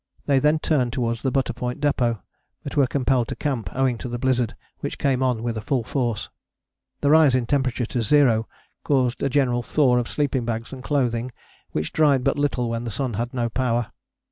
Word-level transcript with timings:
They 0.25 0.39
then 0.39 0.57
turned 0.57 0.91
towards 0.93 1.21
the 1.21 1.29
Butter 1.29 1.53
Point 1.53 1.79
Depôt, 1.79 2.19
but 2.63 2.75
were 2.75 2.87
compelled 2.87 3.27
to 3.27 3.35
camp 3.35 3.69
owing 3.71 3.99
to 3.99 4.09
the 4.09 4.17
blizzard 4.17 4.55
which 4.79 4.97
came 4.97 5.21
on 5.21 5.43
with 5.43 5.61
full 5.63 5.83
force. 5.83 6.31
The 7.01 7.11
rise 7.11 7.35
in 7.35 7.45
temperature 7.45 7.85
to 7.85 8.01
zero 8.01 8.47
caused 8.83 9.21
a 9.21 9.29
general 9.29 9.61
thaw 9.61 9.99
of 9.99 10.09
sleeping 10.09 10.43
bags 10.43 10.73
and 10.73 10.83
clothing 10.83 11.31
which 11.69 11.93
dried 11.93 12.23
but 12.23 12.39
little 12.39 12.67
when 12.67 12.83
the 12.83 12.89
sun 12.89 13.13
had 13.13 13.31
no 13.31 13.47
power. 13.47 13.91